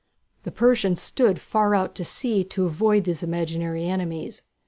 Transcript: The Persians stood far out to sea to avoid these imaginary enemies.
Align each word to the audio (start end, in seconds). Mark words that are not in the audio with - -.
The 0.41 0.51
Persians 0.51 0.99
stood 0.99 1.39
far 1.39 1.75
out 1.75 1.93
to 1.93 2.03
sea 2.05 2.43
to 2.45 2.65
avoid 2.65 3.03
these 3.03 3.21
imaginary 3.21 3.85
enemies. 3.85 4.41